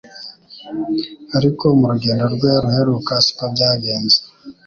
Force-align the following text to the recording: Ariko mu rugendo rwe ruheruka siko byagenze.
Ariko 1.37 1.65
mu 1.77 1.85
rugendo 1.91 2.25
rwe 2.35 2.51
ruheruka 2.63 3.13
siko 3.25 3.43
byagenze. 3.53 4.17